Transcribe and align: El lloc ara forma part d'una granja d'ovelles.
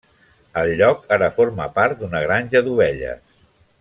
El 0.61 0.69
lloc 0.79 1.03
ara 1.17 1.29
forma 1.35 1.67
part 1.75 2.01
d'una 2.01 2.23
granja 2.25 2.63
d'ovelles. 2.69 3.23